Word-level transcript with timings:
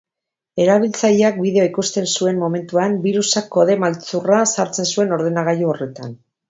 Erabiltzaileak 0.61 1.37
bideoa 1.41 1.67
ikusten 1.69 2.09
zuen 2.15 2.41
momentuan, 2.45 2.97
birusak 3.07 3.53
kode 3.59 3.79
maltzurra 3.87 4.43
sartzen 4.57 4.93
zuen 4.95 5.19
ordenagailu 5.21 5.75
horretan. 5.77 6.23